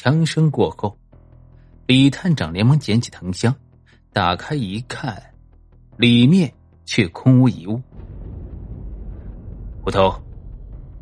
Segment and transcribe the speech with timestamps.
[0.00, 0.96] 枪声过后，
[1.88, 3.52] 李探长连忙捡起藤箱，
[4.12, 5.20] 打开一看，
[5.96, 7.82] 里面却空无一物。
[9.82, 10.14] 虎头，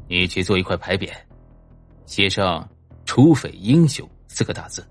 [0.09, 1.12] 你去做一块牌匾，
[2.06, 2.67] 写上
[3.04, 4.83] “除匪英雄”四个大字。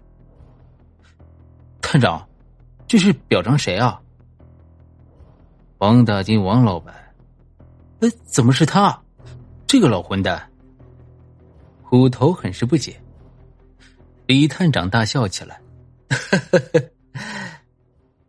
[1.81, 2.23] 探长，
[2.85, 3.99] 这是表彰谁啊？
[5.79, 6.93] 王大金，王老板。
[8.01, 9.01] 哎，怎么是他？
[9.65, 10.47] 这个老混蛋！
[11.81, 13.01] 虎头很是不解。
[14.27, 15.61] 李探长大笑起来，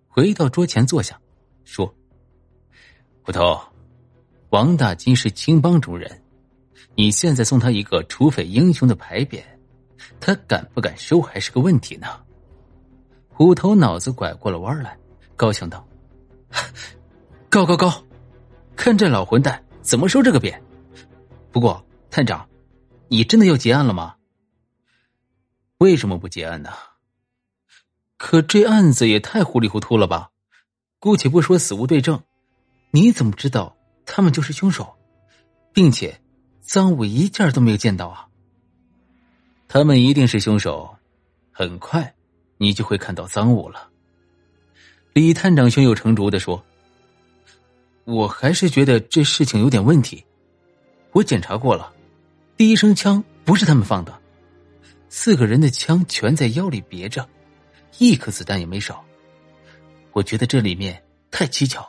[0.09, 1.19] 回到桌前坐下，
[1.65, 1.93] 说
[3.25, 3.59] ：“虎头，
[4.51, 6.23] 王大金是青帮中人，
[6.95, 9.43] 你现在送他一个除匪英雄的牌匾，
[10.21, 12.07] 他敢不敢收还是个问题呢？”
[13.33, 14.99] 虎头脑子拐过了弯来，
[15.35, 15.87] 高兴道
[17.49, 18.05] ：“高高高！
[18.75, 20.55] 看这老混蛋怎么收这个匾！
[21.51, 22.47] 不过探长，
[23.09, 24.15] 你真的要结案了吗？”
[25.79, 26.71] 为什么不结案呢？
[28.17, 30.31] 可这案子也太糊里糊涂了吧！
[30.99, 32.23] 姑且不说死无对证，
[32.91, 34.97] 你怎么知道他们就是凶手，
[35.75, 36.19] 并且
[36.63, 38.27] 赃物一件都没有见到啊？
[39.69, 40.97] 他们一定是凶手，
[41.53, 42.15] 很快
[42.57, 43.91] 你就会看到赃物了。
[45.13, 46.65] 李探长胸有成竹的说
[48.05, 50.25] ：“我还是觉得这事情有点问题。
[51.13, 51.93] 我检查过了，
[52.57, 54.21] 第一声枪不是他们放的。”
[55.09, 57.27] 四个人的枪全在腰里别着，
[57.99, 59.05] 一颗子弹也没少。
[60.13, 61.87] 我觉得这里面太蹊跷。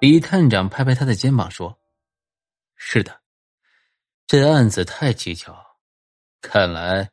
[0.00, 1.78] 李探长拍拍他的肩膀说
[2.76, 3.20] ：“是的，
[4.26, 5.56] 这案子太蹊跷。
[6.40, 7.10] 看来，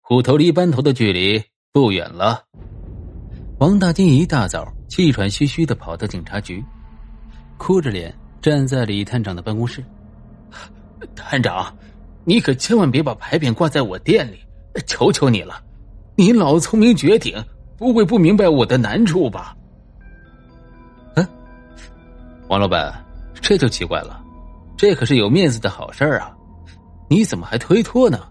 [0.00, 2.44] 虎头离班头的距离不远了。”
[3.58, 6.64] 王大金一大早气喘吁吁的跑到警察局，
[7.58, 9.84] 哭着脸站在李探长的办公室。
[11.14, 11.76] 探长。
[12.24, 14.38] 你可千万别把牌匾挂在我店里，
[14.86, 15.62] 求求你了！
[16.16, 17.42] 你老聪明绝顶，
[17.76, 19.56] 不会不明白我的难处吧？
[21.14, 21.26] 嗯，
[22.48, 22.92] 王老板，
[23.40, 24.22] 这就奇怪了，
[24.76, 26.36] 这可是有面子的好事啊，
[27.08, 28.28] 你怎么还推脱呢？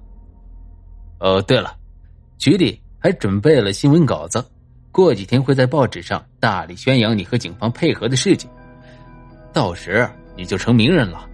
[1.19, 1.75] 哦，对了，
[2.37, 4.43] 局里还准备了新闻稿子，
[4.91, 8.49] 过几天会在报纸上大力宣扬你和警方配合的事情，
[9.51, 10.07] 到时
[10.37, 11.27] 你就成名人了。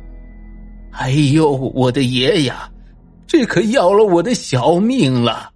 [0.98, 2.72] 哎呦，我的爷呀，
[3.28, 5.52] 这可要了我的小命了！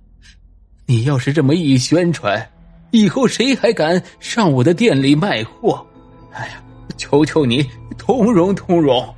[0.85, 2.51] 你要是这么一宣传，
[2.91, 5.85] 以后谁还敢上我的店里卖货？
[6.33, 6.61] 哎呀，
[6.97, 7.65] 求求你，
[7.97, 9.15] 通融通融！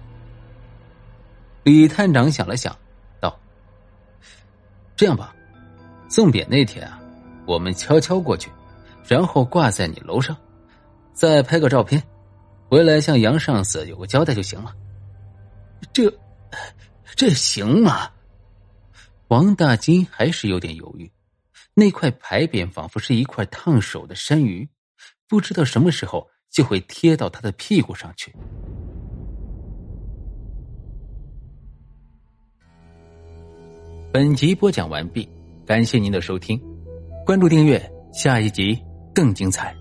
[1.64, 2.76] 李探长想了想，
[3.20, 3.36] 道
[4.96, 5.34] ：“这样吧，
[6.08, 7.00] 送匾那天啊，
[7.48, 8.50] 我们悄悄过去，
[9.08, 10.38] 然后挂在你楼上，
[11.14, 12.02] 再拍个照片，
[12.70, 14.72] 回来向杨上司有个交代就行了。”
[15.94, 16.12] 这，
[17.16, 18.12] 这行吗？
[19.28, 21.12] 王大金还是有点犹豫。
[21.74, 24.68] 那块牌匾仿佛是一块烫手的山芋，
[25.28, 28.36] 不知道什么时候就会贴到他的屁股上去。
[34.12, 35.28] 本集播讲完毕，
[35.66, 36.62] 感谢您的收听，
[37.26, 37.82] 关注订阅，
[38.14, 38.78] 下一集
[39.16, 39.81] 更精彩。